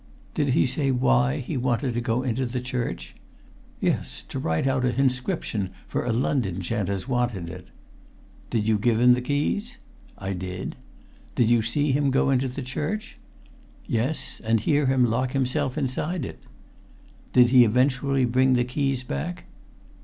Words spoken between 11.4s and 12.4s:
you see him go